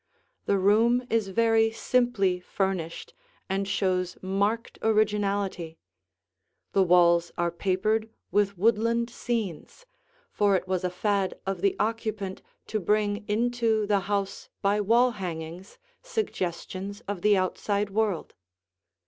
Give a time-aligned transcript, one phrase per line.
[0.47, 3.13] The room is very simply furnished
[3.47, 5.77] and shows marked originality.
[6.73, 9.85] The walls are papered with woodland scenes,
[10.31, 15.11] for it was a fad of the occupant to bring into the house by wall
[15.11, 18.33] hangings suggestions of the outside world.